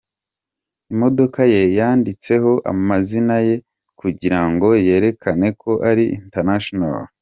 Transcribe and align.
Imodoka 0.93 1.39
ye 1.53 1.61
yanditseho 1.77 2.51
amazina 2.71 3.35
ye 3.47 3.55
kugira 3.99 4.39
ngo 4.49 4.67
yerekane 4.87 5.47
ko 5.61 5.71
ari 5.89 6.03
International. 6.21 7.03